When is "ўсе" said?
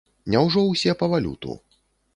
0.71-0.97